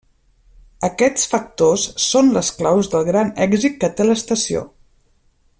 Aquests 0.87 1.27
factors 1.33 1.85
són 2.05 2.33
les 2.39 2.51
claus 2.63 2.91
del 2.97 3.07
gran 3.13 3.33
èxit 3.49 3.79
que 3.85 3.95
té 4.01 4.11
l'estació. 4.11 4.69